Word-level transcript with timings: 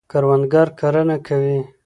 کروندګر 0.11 0.67
کرنه 0.79 1.17
کوي. 1.27 1.59